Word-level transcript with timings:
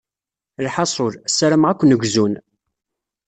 Lḥaṣul, 0.65 1.13
ssarameɣ 1.31 1.69
ad 1.69 1.77
ken-gzun. 1.79 2.33